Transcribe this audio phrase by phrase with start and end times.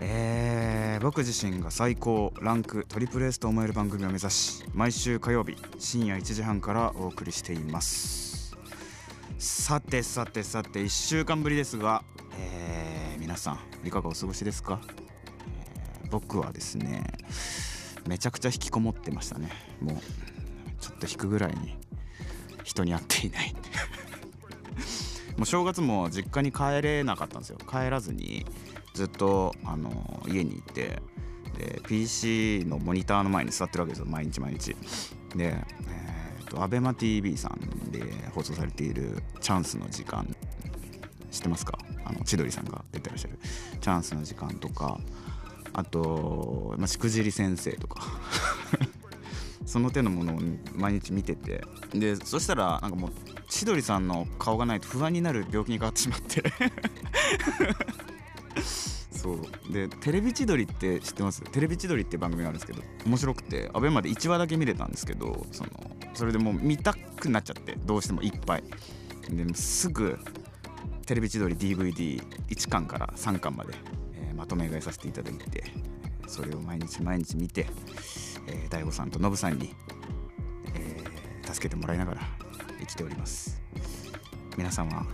[0.00, 8.56] えー、僕自身が最高ランクトリプル S と思える番組を目指し毎週火曜日深夜1時半からお送りしています。
[9.38, 12.02] さてさてさて1週間ぶりですが、
[12.38, 15.08] えー皆さんいかがお過ごしですか、えー
[16.10, 17.04] 僕はですね
[18.06, 19.50] めちゃくちゃ引きこもってましたね。
[19.82, 19.96] もう
[20.80, 21.76] ちょっと引くぐらいに
[22.64, 23.54] 人に会っていない。
[25.36, 27.58] もう正月も実家に帰れなかったんですよ。
[27.58, 28.46] 帰らずに
[28.94, 31.00] ずっとあの家にいて
[31.56, 34.76] で PC のモニターの前に座ってるわけですよ毎日毎日。
[35.34, 38.02] で、えー、と ABEMATV さんで
[38.34, 40.26] 放送されている「チャンスの時間」
[41.30, 41.78] 知ってますか？
[42.04, 43.38] あの千鳥さんが出てらっしゃる
[43.80, 44.98] 「チャンスの時間」とか
[45.74, 48.02] あと、まあ、しくじり先生とか。
[49.66, 50.40] その手のものを
[50.76, 51.62] 毎日見てて。
[51.92, 53.12] でそしたらなんかもう
[53.50, 56.42] 千鳥さんの顔がないと不安になる病気に変わってしまって。
[58.62, 59.72] そう。
[59.72, 61.42] でテレビ千鳥って知ってます？
[61.42, 65.70] テレビ千鳥って番組があるんですけど面白くてアベマで1話だけ見れたんですけどその
[66.14, 68.64] それでもう見たくなっちゃってどうしてもいっぱい
[69.30, 70.18] ですぐ
[71.06, 73.74] テレビ千鳥 DVD1 巻から3巻まで、
[74.14, 75.64] えーまとめ買いさせていただいて
[76.26, 77.66] それを毎日毎日見て、
[78.46, 79.74] えー、大悟さんとノブさんに、
[80.74, 82.20] えー助けてもらいながら
[82.78, 83.58] 生きております。
[84.58, 85.06] 皆さんは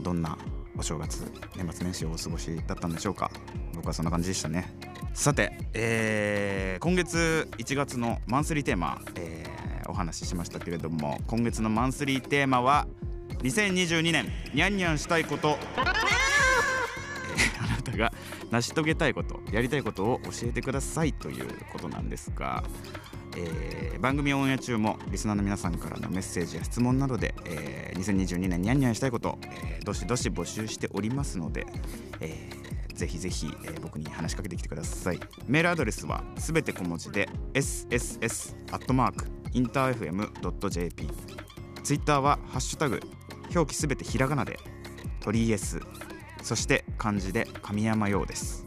[0.00, 0.38] どんな
[0.78, 3.30] お正月年末年始をお過ごしだったんでしょうか。
[3.74, 4.72] 僕はそんな感じでしたね。
[5.12, 12.86] さて、えー今月1月のマンスリーテーマ、えーお話ししましたけれども今月のマンスリーテーマは
[13.38, 15.54] 2022年ニャンニャンしたいこと、え
[17.58, 18.12] あなたが
[18.50, 22.62] 成し遂げたいことやりたいことを教えてくださいということなんですが、
[23.36, 31.66] えー番組オンエア中もリスナーの皆さんからのメッセージや質問などで、えー2022年ニャンニャンしたいこと、えーどしどし募集しておりますので、
[32.20, 35.20] えーぜひぜひ、えー僕に話しかけてきてください。
[35.46, 41.08] メールアドレスはすべて小文字で sss アットマークインター FM.jp
[41.82, 43.00] ツイッターはハッシュタグ
[43.54, 44.58] 表記すべてひらがなで
[45.20, 45.80] 鳥 S
[46.42, 48.66] そして漢字で神山用です。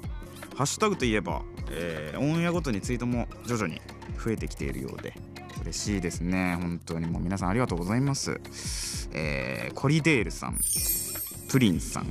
[0.55, 3.81] ハッシュタグといえば、えーオンエアごとにツイートも徐々に
[4.23, 5.13] 増えてきているようで
[5.61, 6.57] 嬉しいですね。
[6.59, 8.39] 本当にもう皆さんありがとうございます、
[9.13, 10.59] えーコリデールさん
[11.49, 12.07] プリンさん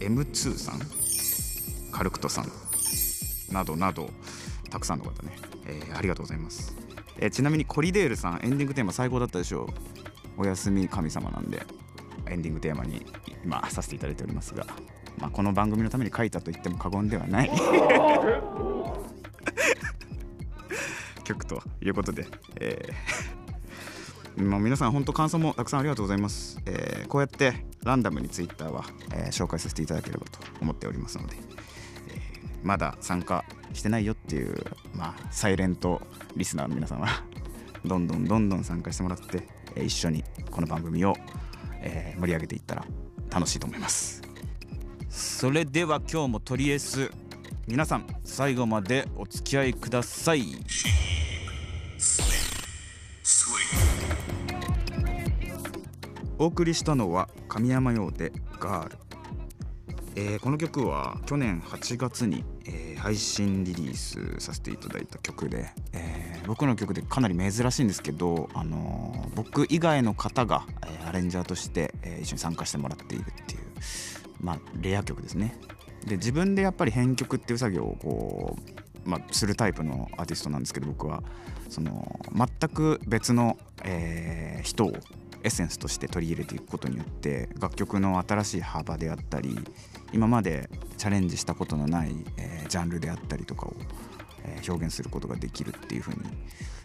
[0.00, 0.80] M2 さん
[1.92, 2.50] カルクトさん
[3.52, 4.10] などなど
[4.70, 5.36] たくさんの方ね、
[5.66, 6.74] えーありがとうございます、
[7.18, 9.68] えーちなみにコリデールさんエンディングテーマ最高だったでしょう。
[10.40, 11.66] おやすみ神様なんで
[12.30, 13.04] エンディングテーマに
[13.44, 14.66] 今させていただいておりますが、
[15.18, 17.50] まあ、この番組のために書いたと言っても過言ではない。
[21.28, 22.26] 曲ということで、
[22.60, 34.56] えーまあ、 皆さん本当感想もたくさんありがとうございます、えーこうやってランダムにツイッターは、えー紹介させていただければと思っておりますので、えーまだ参加してないよっていう、
[34.94, 36.00] まあ、サイレント
[36.36, 37.08] リスナーの皆さんは
[37.84, 39.46] どんどんどんどん参加してもらって、
[39.76, 41.14] えー一緒にこの番組を、
[41.80, 42.86] えー盛り上げていったら
[43.30, 44.22] 楽しいと思います。
[45.08, 47.12] それでは今日もとりあえず
[47.68, 50.42] 皆さん最後までお付き合いください。
[56.38, 58.98] お送りしたのは神山用でガール、
[60.16, 73.60] えーこの曲は去年8月に、えー配信リリースさせていただいた曲で、えー僕の曲でかなり珍しいんですけど、あのー僕以外の方が、えーアレンジャーとして、えー一緒に参加してもらっているっていう
[74.40, 75.58] まあレア曲ですね。
[76.08, 78.56] で自分でやっぱり編曲っていう作業をこ
[79.06, 81.22] う、まあ、するタイプのアーティストなんですけど僕は。
[81.68, 84.92] その全く別の、えー人を
[85.44, 89.56] エッセンスとして取り入れていくことによって楽曲の新しい幅であったり
[90.12, 93.76] 今までチャレンジしたことのない、えージャンルであったりとかを、
[94.44, 96.16] えー表現することができるっていうふうに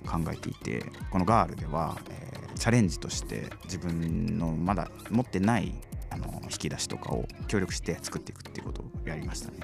[0.05, 5.73] 考えていてこの「ガール」では、えーチャレンジとして自分のまだ持ってない
[6.11, 9.57] あの引き出しとかを協力して作っていくっていうことをやりましたね。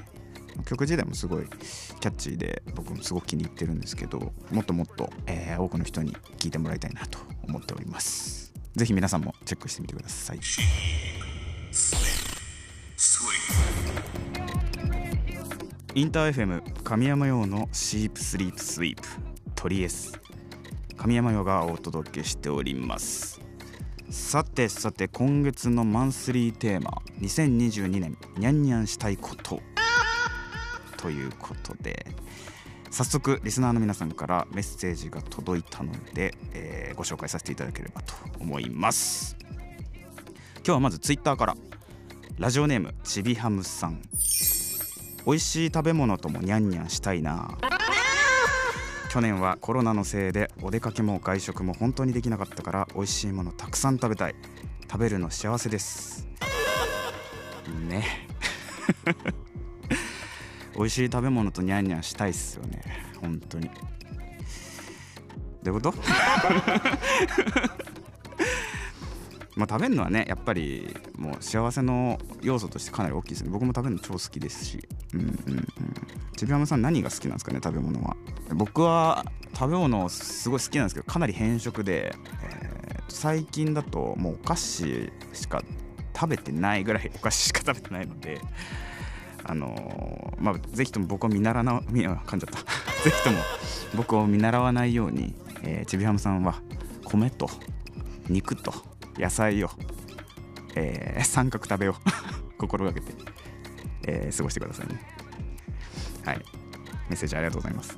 [0.66, 8.54] 曲自体もすごいキャッチーで僕もすごく気に入ってるんですけどもっともっと、えー多くの人に聴いてもらいたいなと思っております。
[8.76, 10.40] ぜひ皆さんもチェックしてみてください。
[15.96, 19.08] インター FM 神山用のシープスリープスイープ
[19.56, 20.20] トリエス。
[20.96, 23.40] 神山ヨがお届けしております。
[24.10, 26.92] さてさて今月のマンスリーテーマ
[27.22, 29.62] 2022年にゃんにゃんしたいこと。
[30.98, 32.06] ということで
[32.90, 39.38] 早速リスナーの皆さんからメッセージが届いたので、えーご紹介させていただければと思います。
[40.58, 41.56] 今日はまずツイッターから
[42.38, 44.02] ラジオネームちびハムさん。
[45.26, 47.58] 美味しい食べ物ともニャンニャンしたいな。
[49.10, 54.36] 去年はコロナのせいでお出かけも外食も本当にできなかったから美味しいものたくさん食べたい。
[54.84, 56.28] 食べるの幸せです。
[57.88, 58.06] ね。
[60.76, 62.82] 美味しい食べ物とニャンニャンしたいっすよね。
[63.20, 63.70] 本当に。
[65.64, 65.94] どういうこと？
[69.56, 73.50] まあ食べるのはねやっぱりもう幸せの要素としてかなり大きいですね。
[73.50, 74.88] 僕も食べるの超好きですし。
[75.14, 75.68] うんうんうん。
[76.40, 78.16] ちびはまさん何が好きなんですかね食べ物は？
[78.56, 82.80] 僕は食べ物すごい好きなんですけどかなり偏食で、えー
[83.12, 85.64] 最近だともうお菓子しか
[86.16, 88.40] 食べてないぐらいお菓子しか食べてないので
[89.44, 92.60] あのーまあぜひとも僕を見習わな見あ噛んじゃった。
[93.04, 93.40] ぜひとも
[93.96, 96.62] 僕を見習わないように、えーちびはまさんは
[97.04, 97.50] 米と
[98.30, 98.72] 肉と
[99.18, 99.72] 野菜を、
[100.76, 101.96] えー三角食べを
[102.60, 103.12] 心がけて、
[104.06, 105.02] えー過ごしてくださいね。
[106.30, 106.46] はい。
[107.10, 107.98] メッセージありがとうございます。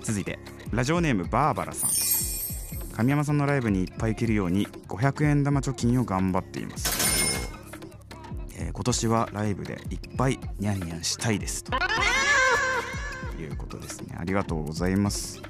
[0.00, 0.38] 続いて
[0.70, 1.90] ラジオネームバーバラさん。
[2.94, 7.50] 神山さんのライブにいっぱい行けるように500円玉貯金を頑張っています、
[8.56, 11.64] えー今年はライブでいっぱいニャンニャンしたいです。
[11.64, 11.72] と。
[13.40, 14.16] いうことですね。
[14.16, 15.42] ありがとうございます。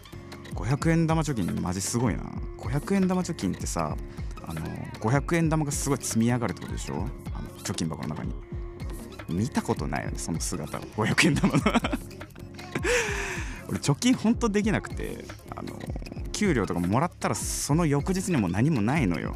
[0.55, 2.23] 500円玉貯金マジすごいな。
[2.59, 3.95] 500円玉貯金ってさ
[4.47, 4.63] あの
[5.01, 6.95] 500円玉がすごい積み上がるってことでしょ？
[7.35, 8.33] あの貯金箱の中に。
[9.29, 10.83] 見たことないよねその姿を。
[10.83, 11.63] 500円玉の。
[13.69, 15.25] 俺貯金ほんとできなくて
[15.57, 15.79] あの
[16.33, 19.35] 給料とかもらったらその翌日にも何もないのよ、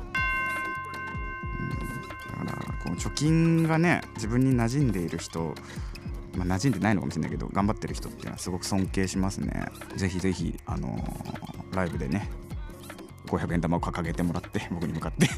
[2.40, 5.54] うん、だからこの貯金がね自分に馴染んでいる人
[6.36, 9.66] まあ、馴染んでないのかもしれないけど頑張ってる人っていうのはすごく尊敬しますね。
[9.96, 12.30] ぜひぜひあのーライブでね
[13.26, 15.28] 500円玉を掲げてもらって僕に向かって。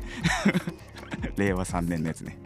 [1.37, 2.39] 令和3年のやつね。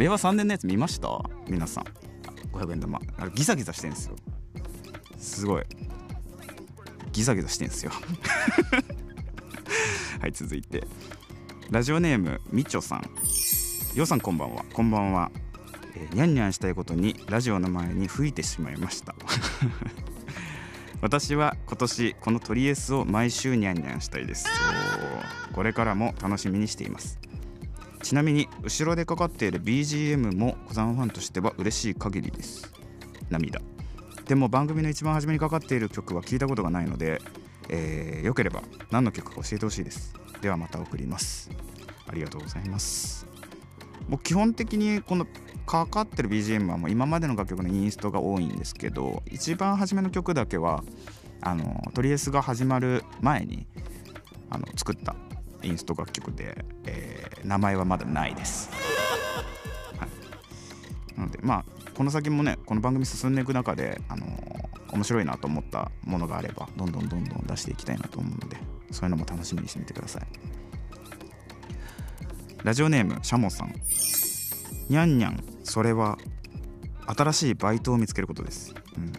[0.00, 1.08] 令和3年のやつ見ました？
[1.46, 1.84] 皆さん。
[2.56, 2.98] 500円玉。
[3.18, 4.16] あれギザギザしてんすよ。
[5.18, 5.64] すごい。
[7.12, 7.92] ギザギザしてんすよ。
[10.18, 10.86] はい続いて。
[11.70, 13.02] ラジオネームみちょさん。
[13.94, 14.64] ようさんこんばんは。
[14.72, 15.30] こんばんは、
[15.94, 19.14] えー、にゃんにゃんしたいことにラジオの前に吹いてしまいました。
[21.02, 24.44] 私は今年このトリエスを毎週にゃんにゃんしたいです。
[24.44, 24.50] そ
[25.50, 25.52] う。
[25.52, 27.18] これからも楽しみにしています。
[28.02, 32.72] ちなみに後ろでかかっている BGM も小山ファンとしては嬉しい限りです。
[33.28, 33.60] 涙。
[34.26, 37.20] でも番組の一番初めにかかっている曲は聞いたことがないので、
[37.68, 40.14] えーよければ何の曲か教えてほしいです。
[40.40, 41.50] ではまた送ります。
[42.06, 43.26] ありがとうございます。
[44.08, 45.26] もう基本的にこの
[45.66, 50.82] かかってる BGM はもう今までの楽曲のインストが多いんですけど一番初めの曲だけは
[51.40, 53.66] あのトリエスが始まる前に
[54.50, 55.14] あの作った
[55.62, 58.68] インスト楽曲で、えー名前はまだないです、
[59.98, 61.64] はい、なのでまあ
[61.94, 64.26] この先もねこの番組進んでいく中で、あの
[64.92, 68.56] 面白いなと思ったものがあればどんどんどんどん出していきたいなと思うので
[68.90, 70.22] そういうのも楽しみにしてみてください。
[72.62, 73.74] ラジオネームシャモさん。
[74.88, 76.18] にゃんにゃんそれは
[77.06, 79.12] 新しいバイトを見つけることです、うん。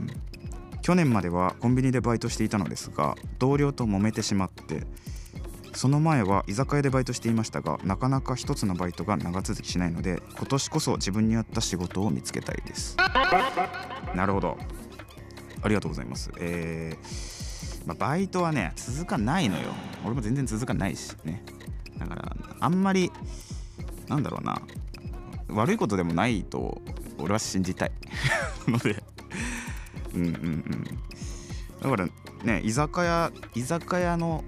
[0.81, 4.85] 去年まではコンビニでバイトしていたのですが同僚と揉めてしまって
[5.73, 12.97] その前は居酒屋でバイトしていましたがなかなか一つのバイトが長続きしないので今年こそ自分に合った仕事を見つけたいです。
[14.15, 14.57] なるほど。
[15.63, 16.31] ありがとうございます。
[16.37, 17.41] えー
[17.85, 19.69] まあ、バイトはね続かないのよ。
[20.05, 21.43] 俺も全然続かないしね。
[21.97, 23.11] だからあんまり
[24.07, 24.61] なんだろうな。
[25.49, 26.81] 悪いことでもないと
[27.17, 27.91] 俺は信じたい。
[28.67, 29.03] ので。
[30.13, 30.83] うんうんうん。
[31.81, 32.07] だから
[32.43, 34.43] ね居酒屋居酒屋の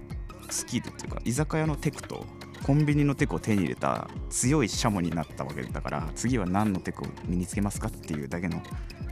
[0.49, 2.25] スキルっていうか居酒屋のテクと
[2.63, 8.61] コンビニのテクを手に入れた強いシャモになったわけだから次は何のテクを身につけますかっていうだけの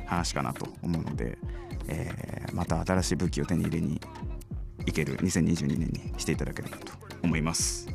[0.05, 1.37] 話かなと思うので、
[1.87, 3.99] えーまた新しい武器を手に入れに
[4.85, 7.87] いける2022年にしていただければと思います。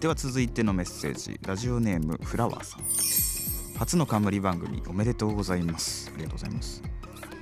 [0.00, 3.78] では続いてのメッセージラジオネームフラワーさん。
[3.78, 6.10] 初の冠番組おめでとうございます。
[6.14, 6.82] ありがとうございます、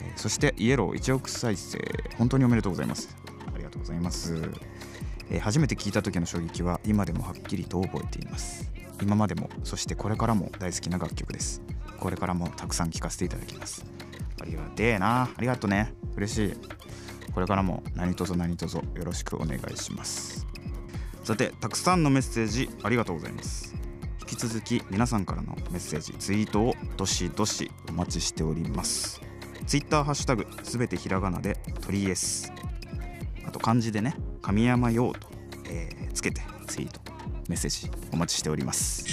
[0.00, 1.78] えそしてイエロー1億再生
[2.18, 3.16] 本当におめでとうございます。
[3.54, 4.34] ありがとうございます、
[5.34, 8.70] えー初めて聞いた時の衝撃は今でもはっきりと覚えています。
[9.02, 11.60] 今までもそしてこれからも大好きな楽曲です。
[11.98, 13.84] これからもたくさん聴かせていただきます。
[14.40, 15.22] ありがてえな。
[15.24, 15.92] ありがとね。
[16.16, 16.54] 嬉しい。
[17.32, 20.46] これからも何卒何卒よろしくお願いします。
[21.24, 23.74] さてたくさんのメッセージありがとうございます。
[24.20, 29.20] 引き続き皆さんからのメッセージツイートをどしどしお待ちしております。
[29.66, 32.52] ツイッターハッシュタグすべてひらがなで鳥 S
[33.44, 34.14] あと漢字でね。
[34.44, 35.28] 神山用と、
[35.70, 37.00] えーつけてツイート
[37.48, 39.04] メッセージお待ちしております。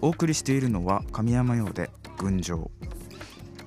[0.00, 2.70] お送りしているのは神山用で「群青」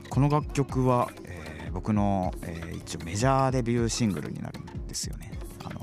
[0.09, 5.31] この楽曲は、えー僕の、えー一応メジャーデビューシングルになるんですよね。
[5.65, 5.81] あの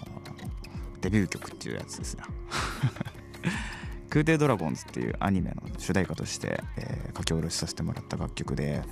[1.03, 2.25] デビュー曲っていうやつですね
[4.11, 8.83] クーテイドラゴンズっていうアニメの主題歌として、えー書き下ろしさせてもらった楽曲で、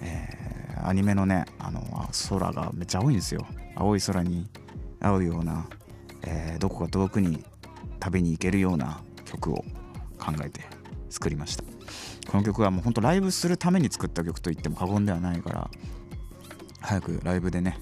[0.00, 1.82] えーアニメのねあの
[2.28, 3.46] 空がめっちゃ青いんですよ。
[3.74, 4.48] 青い空に
[5.00, 5.66] 合うような、
[6.24, 7.44] えーどこか遠くに
[7.98, 9.56] 旅に行けるような曲を
[10.18, 10.60] 考えて
[11.10, 11.64] 作りました。
[12.30, 15.70] この曲はもうほんとライブするために作った曲と言っても過言ではないから
[16.80, 17.78] 早くライブでね、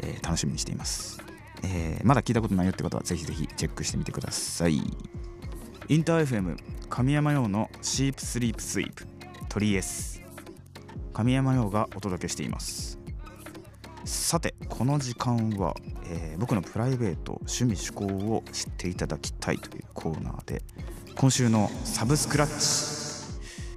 [0.00, 1.18] えー楽しみにしています、
[1.64, 4.80] えーまだ聞いたことないよって方はぜひぜひチェックしてみてください。
[5.90, 6.58] インター FM
[6.90, 8.78] 神山用のシープスリープス。
[8.78, 9.06] イープ
[9.48, 10.20] 鳥 S
[11.14, 12.98] 神山用がお届けしています。
[14.04, 15.74] さてこの時間は、
[16.10, 18.04] えー僕のプライベート趣味趣向
[18.34, 20.62] を知っていただきたいというコーナーで
[21.16, 22.48] 今週のサブスクラッ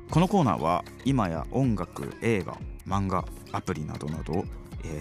[0.03, 0.11] チ。
[0.11, 4.43] このコーナーは今や音楽映画漫画アプリなどなど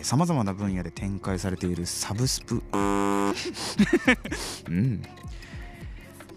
[0.02, 2.62] さまざまな分野で展開されているサブスプ。
[2.72, 2.76] う
[4.72, 5.02] ん。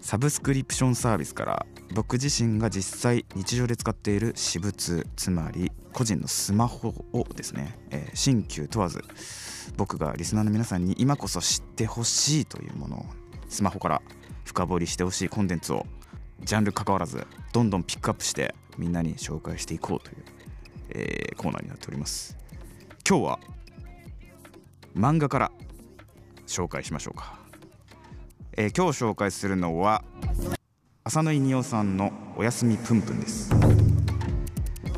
[0.04, 9.02] サブスクリプションサービスから僕自身が実際日常で使っている私物つまり個人のスマホをですね、えー新旧問わず
[9.78, 13.06] 僕がリスナーの皆さんに今こそ知ってほしいというものを
[13.48, 14.02] スマホから
[14.44, 15.86] 深掘りしてほしいコンテンツを
[16.42, 20.16] ジャンル関わらずどんどんピックアップしてみんなに紹介していこうという、
[20.90, 22.36] えーコーナーになっております。
[23.08, 23.38] 今日は
[24.94, 25.52] 漫画から
[26.46, 27.38] 紹介しましょうか、
[28.56, 30.04] えー今日紹介するのは
[31.02, 33.50] 浅野稲夫さんの「おやすみぷんぷん」です、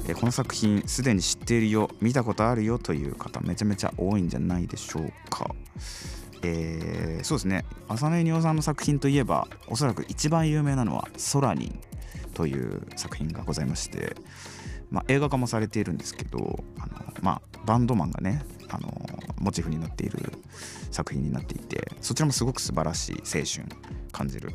[0.06, 5.54] えーこの作品すでに知っているよ見たことあるよという方めちゃめちゃ多いんじゃないでしょうか。
[6.42, 7.64] えーそうですね。
[7.88, 11.80] 浅野稲夫さんの作品といえばおそらく一番有名なのは「ソラニン」
[12.34, 14.16] という作品がございまして、
[14.90, 20.33] まあ、映画化もされているんですけどあの、まあ、バンドマンがねあのモチーフになっている
[20.90, 23.64] 作品になっていてそちらもすごく素晴らしい青春
[24.12, 24.50] 感じる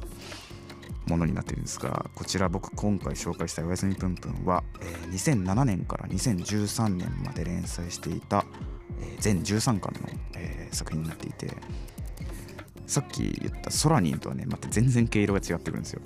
[1.08, 8.46] ものになってるんですがこちら僕今回紹介した「おやすみぷんぷんは」えー2007年から2013年まで連載していた、
[9.00, 11.52] えー全13巻の、えー作品になっていて
[12.88, 16.02] さっき言った「ソラニン」とはねまた全然毛色が違ってくるんですよ。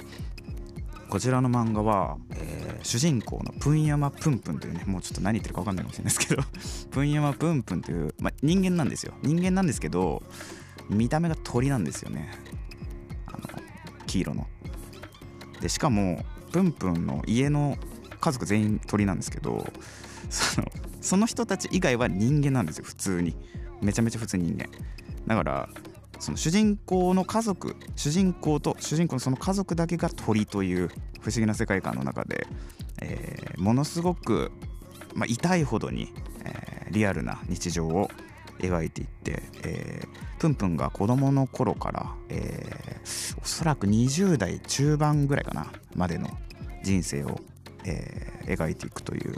[1.16, 6.44] こちらの漫画は、えー主人公のプンヤマプンプンというねもうちょっと何言ってるか分かんないかもしれないですけど
[6.92, 9.14] プンヤマプンプンという、ま、人間なんですよ。
[9.24, 10.22] 人間なんですけど
[10.90, 12.32] 見た目が鳥なんですよね。
[13.28, 13.40] あの
[14.06, 14.46] 黄色の。
[15.62, 17.78] でしかもプンプンの家の
[18.20, 19.66] 家族全員鳥なんですけど
[20.30, 23.36] そのその人たち以外は人間なんですよ普通に。
[23.82, 24.68] めちゃめちゃ普通人間。
[25.26, 25.70] だから
[26.20, 30.90] その主人公の家族主人公と主人公のその家族だけが鳥という
[31.22, 32.48] 不思議な世界観の中で、
[33.02, 34.52] えーものすごく、
[35.14, 38.12] まあ、痛いほどに、えーリアルな日常を
[38.60, 40.08] 描いていって、えー
[40.40, 46.30] プンプンが子供の頃から、えーおそらく20代中盤ぐらいかなまでの
[46.84, 47.40] 人生を、
[47.86, 49.36] えー描いていくという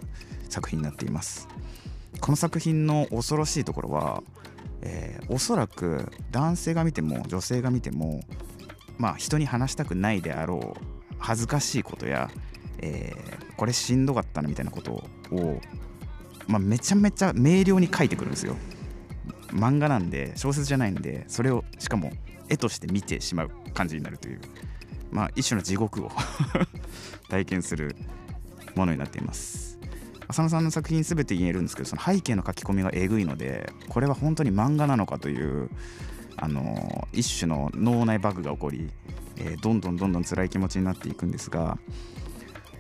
[0.50, 1.48] 作品になっています。
[2.20, 4.24] この作品の恐ろしいところは、
[4.82, 8.22] えーおそらく男性が見ても女性が見ても
[8.98, 12.30] まあ人に話したくないであろう恥ずかしいことや、
[12.80, 14.92] えーこれしんどかったなみたいなこと
[15.32, 15.60] を、
[16.48, 18.56] まあ、めちゃめちゃ明瞭に書いてくるんですよ。
[19.48, 22.12] 漫画なんで小説じゃないんでそれをしかも
[22.50, 24.42] 絵として見てしまう感じになるという
[25.10, 26.12] まあ一種の地獄を
[27.30, 27.96] 体験する
[28.76, 29.67] ものになっています。
[30.28, 35.70] 浅野さんの作品全て言えるんですけどその背景の書き込みがえぐいのでこれは本当に漫画なのかという
[36.36, 38.90] あの一種の脳内バグが起こり、
[39.38, 41.78] えーどんどんどんどん辛い気持ちになっていくんですが、ま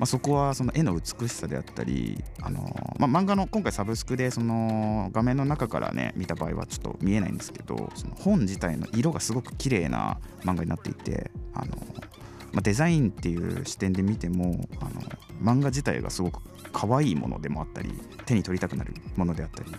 [0.01, 2.61] あ、そこはその絵の美しさであったり、あの
[2.99, 11.75] まあ、漫画の今回サブスクでその画面の中からね見た場合はちょっと見えないんですけどその本自体の色がすごく綺麗な漫画になっていて、あの
[12.53, 15.01] まあ、デザインっていう視点で見てもあの
[15.41, 17.91] 漫画自体がすごく可愛いものでもあったり
[18.25, 19.71] 手に取りたくなるものであったり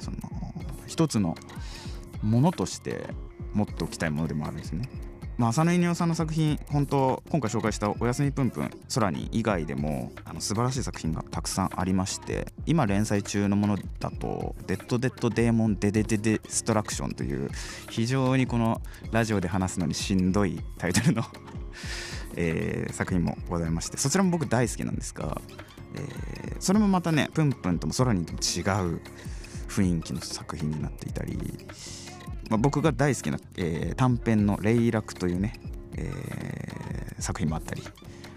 [0.00, 0.16] その
[0.86, 1.36] 一つの
[2.22, 3.06] ものとして
[3.54, 4.88] 持っておきたいものでもあるんですね。
[5.38, 17.50] まあ、浅野稲夫さんの作品本当今回紹介した「おやすみぷんぷん空に」以外でもあの素晴らしい作品がたくさんありまして今連載中のものだと「デッド・デッド・デーモン・デデデデ・ストラクション」という
[17.88, 21.22] 非常にこのラジオで話すのにしんどいタイトルの
[22.34, 25.40] えー作品もございましてそちらも僕大好きなんですが、
[25.94, 28.62] えーそれもまたねプンプンとも空にとも違
[28.96, 29.00] う
[29.68, 31.38] 雰囲気の作品になっていたり、
[32.48, 35.54] まあ、僕が大好きな、えー短編の「レイラク」というね、
[35.94, 37.82] えー作品もあったり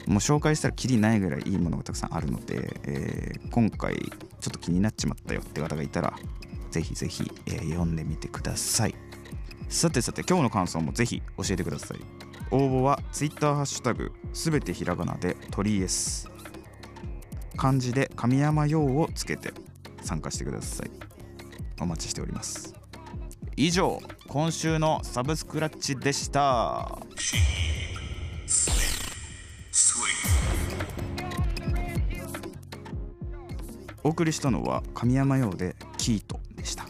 [0.08, 6.14] もう紹介したらきりないぐらいいいものがたくさんあるので、えー今回ちょっと気になっちまったよって方がいたら
[6.72, 8.96] ぜひぜひ、えー読んでみてください。
[9.70, 12.00] さてさて今日の感想もぜひ教えてください。
[12.50, 16.30] 応募は Twitter ハッシュタグすべてひらがなで鳥 S
[17.56, 19.54] 漢字で神山用をつけて
[20.02, 20.92] 参加してください。
[21.80, 22.81] お待ちしております。
[23.58, 27.00] 以上今週のサブスクラッチでした。
[34.04, 36.88] お送りしたのは神山用でキートでした。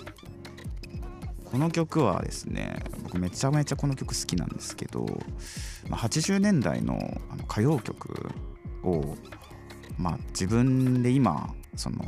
[1.46, 5.06] この曲はですね僕めちゃめちゃこの曲好きなんですけど、
[5.90, 6.94] まあ、80年代の
[7.30, 8.30] あの歌謡曲
[8.84, 9.16] を、
[9.98, 12.00] まあ、自分で今その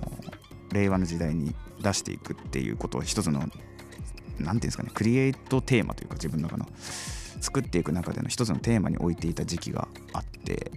[0.72, 3.44] 令和の時代に出していくっていうことを一つの
[4.40, 6.68] 何ていうんですかねクリエイトテーマというか自分の中の
[7.42, 10.72] 作っていく中での一つのテーマに置いていた時期があって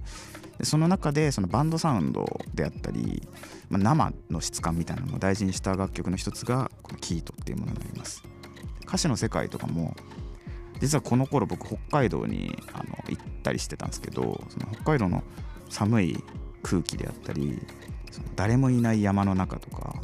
[0.59, 3.23] でその中でそのバンドサウンドであったり、
[3.69, 8.23] まあ、生の質感みたいなのを大事にした楽曲の一つがこのキートっていうものになります。
[8.87, 9.95] 歌詞の世界とかも
[10.81, 15.23] 実はこの頃僕北海道にあの行ったりしてたんですけどその北海道の
[15.69, 16.25] 寒い
[16.63, 17.61] 空気であったり
[18.11, 19.95] その誰もいない山の中とか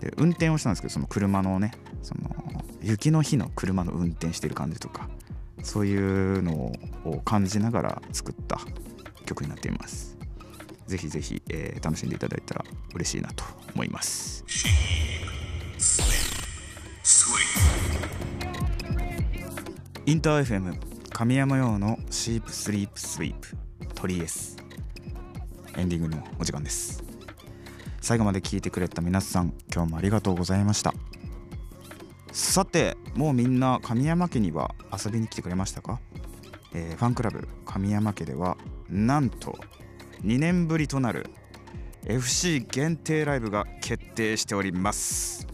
[0.00, 2.43] で運転をしたんですけどその車のねその
[2.84, 5.08] 雪の日の車の運転してる感じとか
[5.62, 6.72] そういうの
[7.04, 8.60] を感じながら作った
[9.24, 10.18] 曲になっています。
[10.86, 12.64] ぜひぜひ、えー楽しんでいただいたら
[12.94, 14.44] 嬉しいなと思います。
[20.06, 20.78] インター FM
[21.10, 23.56] 神山用のシープスリープスイープ
[23.94, 24.58] 鳥 S
[25.78, 27.02] エンディングのお時間です。
[28.02, 30.92] 最後まで聞いてくれた皆さん今日もありがとうございました。
[32.34, 36.00] さてもうみんな神山家には遊びに来てくれましたか、
[36.74, 38.56] えーファンクラブ神山家では
[38.90, 39.56] なんと
[40.24, 41.30] 2年ぶりとなる
[42.04, 45.46] FC 限定ライブが決定しております。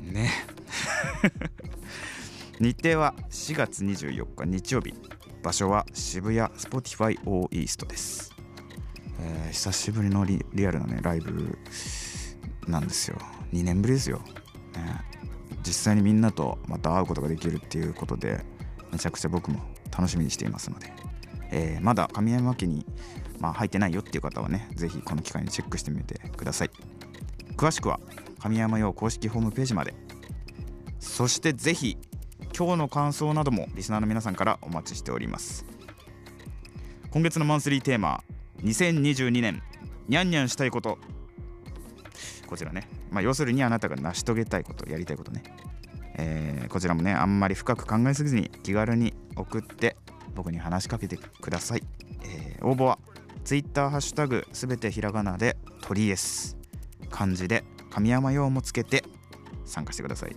[0.00, 0.30] ね。
[2.60, 4.94] 日程は4月24日日曜日。
[5.42, 8.32] 場所は渋谷 Spotify O イーストです、
[9.18, 11.58] えー久しぶりのリリアルなねライブ
[12.68, 13.18] なんですよ。
[13.52, 14.18] 2年ぶりですよ、
[14.74, 15.10] ね、
[15.64, 18.44] 実際にみんなとまた会うことができるっていうことで
[18.92, 19.60] めちゃくちゃ僕も
[19.96, 20.92] 楽しみにしていますので、
[21.50, 22.86] えーまだ神山家に、
[23.38, 26.70] まあ、入ってないよっていう方はねぜひこの機会にチェックしてみてください。
[27.56, 28.00] 詳しくは
[28.40, 29.94] 神山用公式ホームページまで。
[30.98, 31.96] そしてぜひ
[32.56, 35.64] 今日の感想などもリスナーの皆さんからお待ちしております。
[37.10, 38.22] 今月のマンスリーテーマ
[38.62, 39.62] 2022年
[40.08, 40.98] にゃんにゃんしたいこと。
[42.46, 45.42] こちらね、まあ、要するにあなたが成し遂げたいことやりたいことね、
[46.16, 49.96] えーこちらもねあんまり深く考えすぎずに気軽に送って
[50.36, 51.82] 僕に話しかけてください、
[52.22, 52.98] えー応募は
[53.44, 56.56] Twitter ハッシュタグすべてひらがなで鳥 S
[57.10, 59.02] 漢字で神山用もつけて
[59.64, 60.36] 参加してください。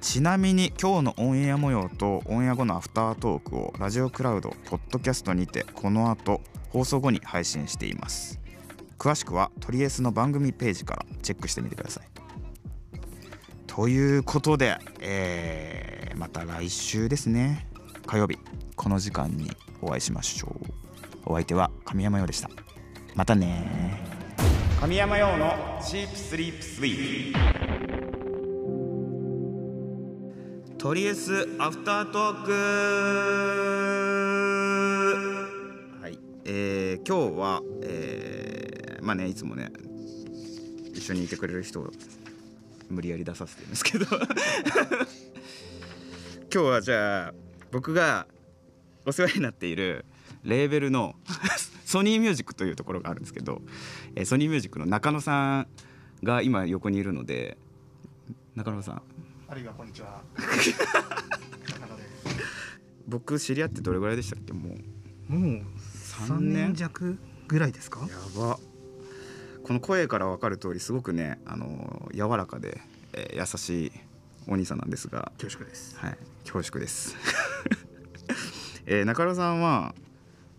[0.00, 6.40] ちなみに今日のオンエア模様とオンエア後のアフタートークをラジオクラウドポッドキャストにてこの後
[6.70, 8.40] 放送後に配信しています。
[8.98, 12.04] 詳しくはトリエスの番組ページからチェックしてみてください。
[13.66, 17.68] ということで、えーまた来週ですね。
[18.04, 18.38] 火曜日
[18.74, 20.52] この時間にお会いしましょう。
[21.26, 22.50] お相手は神山陽でした。
[23.14, 24.02] またね
[24.80, 27.32] 神山陽のチープスリープスイー
[30.70, 32.52] プとりあえずアフタートーク。
[36.02, 36.18] はい。
[36.46, 38.27] えー、今日はえー、
[39.08, 39.72] まあねいつもね
[40.92, 41.90] 一緒にいてくれる人を
[42.90, 44.04] 無理やり出させてるんですけど。
[46.52, 47.34] 今日はじゃあ
[47.72, 48.26] 僕が
[49.06, 50.04] お世話になっている
[50.44, 51.14] レーベルの
[51.86, 53.62] ソニーミュージックというところがあるんですけど、
[54.14, 55.66] えーソニーミュージックの中野さん
[56.22, 57.56] が今横にいるので
[58.56, 59.02] 中野さん。
[59.48, 60.22] あるいはこんにちは。
[63.06, 64.52] 僕知り合ってどれぐらいでしたっけ？
[64.52, 64.76] も
[65.30, 65.32] う。
[65.32, 65.62] もう
[65.94, 66.74] 三年三年？
[66.74, 68.00] 弱ぐらいですか？
[68.00, 68.06] や
[68.38, 68.58] ば
[69.68, 72.80] この声から分かる通りすごくねあの柔らかで、
[73.12, 73.92] えー優しい
[74.46, 75.30] お兄さんなんですが。
[75.38, 75.94] 恐縮です。
[75.98, 76.16] はい。
[76.44, 77.14] 恐縮です、
[78.86, 79.94] えー、中野さんは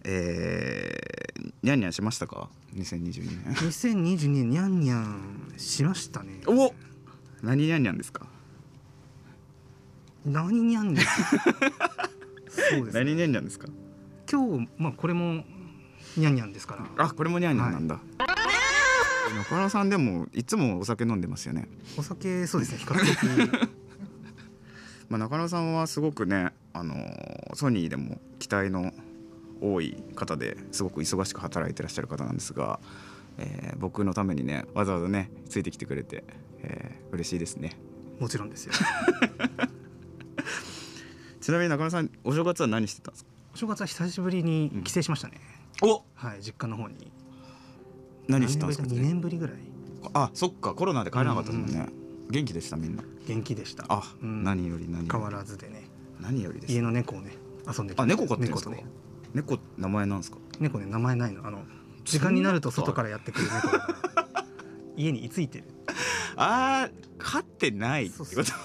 [0.04, 3.56] えー、にゃんにゃんしましたか？2022年。
[3.56, 6.42] 2022年にゃんにゃんしましたね。
[6.46, 6.72] お
[7.42, 8.28] 何にゃんにゃんですか？
[10.24, 13.04] 何にゃんにゃんそうですね。
[13.06, 13.68] 何にゃんにゃんですか？
[14.32, 15.44] 今日まあこれも
[16.16, 17.06] にゃんにゃんですから。
[17.06, 18.00] あこれもにゃんにゃんなんだ、
[19.38, 21.68] 中野さんでもいつもお酒飲んでますよね？
[21.98, 23.70] お酒そうですね比較的。
[25.10, 28.94] まあ、中野さんはすごくね、あのーソニーでも期待の
[29.60, 32.80] 多い方ですごく忙しく働いてらっしゃる方なんですが、
[33.38, 36.24] えー僕のためにねわざわざねついてきてくれて、
[36.62, 37.76] えー嬉しいですね。
[38.20, 38.74] もちろんですよ。
[41.42, 43.30] ちなみに中野さんお正月は何してたんですか？
[43.56, 45.40] お正月は久しぶりに帰省しましたね、
[45.82, 47.12] おはい実家の方に
[48.30, 49.58] 何してたんですか2年ぶりぐらい。
[50.14, 51.88] あそっかコロナで帰れなかったですもんね、
[52.30, 53.04] 元気でしたみんな。
[53.28, 53.86] 元気でした。
[53.90, 54.44] あ、うん。
[54.44, 55.10] 何より何より。
[55.12, 55.90] 変わらずでね。
[56.22, 56.74] 何よりです。
[56.74, 57.34] 家の猫をね
[57.68, 58.14] 遊んできました。
[58.14, 58.70] あ猫飼ってるんですか？
[58.72, 58.86] 猫とね。
[59.34, 60.38] 猫名前なんですか？
[60.60, 61.46] 猫ね名前ないの。
[61.46, 61.64] あの
[62.06, 63.88] 時間になると外からやってくる猫だか
[64.38, 64.46] ら。
[64.96, 65.64] 家に居ついてる。
[66.36, 68.32] あー飼ってないってこと？
[68.36, 68.54] そうそ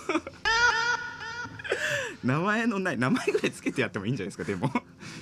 [2.22, 4.70] 名前のない名前ぐらいつけてやってもいいんじゃないですかでも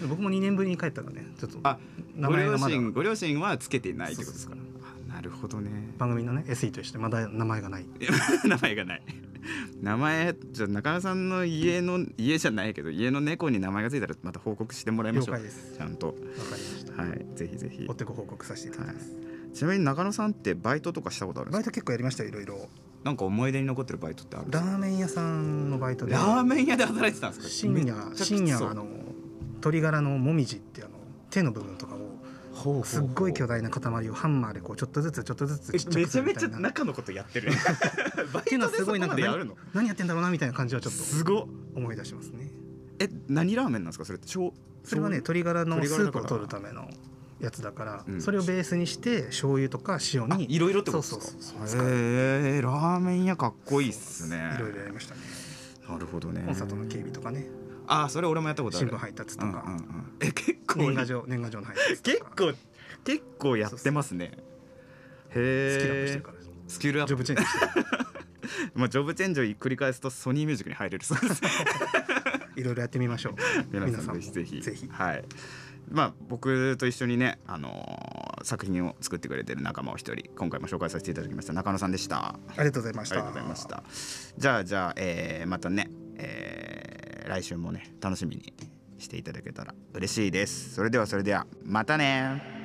[0.08, 1.78] 僕も2年ぶりに帰ったのねちょっとあ
[2.14, 4.54] 名ご両親ご両親はつけてないってことですか？
[5.10, 5.70] あなるほどね。
[5.98, 7.86] 番組のね SE としてまだ名前がない。
[8.46, 9.02] 名前がない。
[9.82, 15.34] 名前じゃあ中野さんの家の家じゃないけど家の猫に名前がついたらまた報告してもらいましょう。
[15.36, 15.74] 了解です。
[15.76, 16.06] ちゃんと。
[16.08, 17.02] わかりました。
[17.02, 17.86] はいぜひぜひ。
[17.88, 19.12] 追ってご報告させていただきます、
[19.54, 21.58] ちなみに中野さんってバイトとかしたことあるんですか？
[21.58, 22.68] バイト結構やりましたよいろいろ。
[23.04, 26.12] なんか思い出に残ってるバイトってあるラーメン屋さんのバイトで。
[26.12, 27.48] ラーメン屋で働いてたんですか？
[27.48, 28.86] 深夜深夜あの
[29.62, 30.90] 鶏ガラのもみじってあの
[31.30, 37.50] 手の部分とかをすっごい巨大な塊をハンマーでこうちょっとずつちょっとずつちっちゃくめちゃめちゃするみたいな中のことやってる。
[37.50, 39.56] っていうのはすごいなんかまでやるの？
[39.72, 41.46] 何やってんだろうなみたいな感じはちょっとすごっ。
[41.74, 42.50] 思い出しますね。
[42.98, 44.28] え何ラーメンなんですかそれって？
[44.28, 44.52] 小
[44.84, 46.86] それはね小鶏ガラのスープを取るための
[47.40, 48.20] やつだから、うん。
[48.20, 51.64] それをベースにして醤油とか塩あにいろいろってことですか？
[51.84, 54.52] へえラーメン屋かっこいいっすね。
[54.56, 55.20] いろいろやりましたね。
[55.88, 56.42] なるほどね。
[56.44, 57.46] コンサートの警備とかね
[57.86, 58.88] あそれ俺もやったことある。
[58.88, 60.12] 新聞配達とか、うんうんうん。
[60.20, 62.52] え結構年賀状年賀状の配達結構
[63.04, 64.32] 結構やってますね。
[65.34, 67.08] へスキルアップしてえるからスキルアップ。
[67.08, 67.86] ジョブチェンジしてる
[68.74, 71.04] まあ ジョブチェンジを繰り返すとソニーミュージックに入れる。
[71.04, 71.42] そうです
[72.56, 73.34] いろいろやってみましょう。
[73.70, 74.60] 皆さんもぜひ。
[74.60, 74.88] ぜひ。
[74.90, 75.24] はい。
[75.90, 82.30] まあ僕と一緒にね、あのー作品を作ってくれてる仲間を一人今回も紹介させていただきました中野さんでした。
[82.30, 83.14] ありがとうございました。
[83.14, 83.84] ありがとうございました。
[84.36, 85.90] じゃあじゃあ、えーまたね、
[87.24, 88.52] えー来週もね楽しみに
[88.98, 90.74] していただけたら嬉しいです。
[90.74, 92.61] それではそれではまたね